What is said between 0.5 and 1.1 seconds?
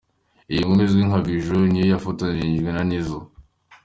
Iyi nkumi izwi